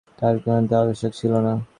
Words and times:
তাহারও 0.19 0.37
কিছুমাত্র 0.37 0.73
আবশ্যক 0.81 1.11
ছিল 1.19 1.33
না। 1.45 1.53